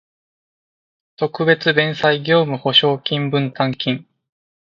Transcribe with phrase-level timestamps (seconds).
[1.15, 4.07] 特別弁済業務保証金分担金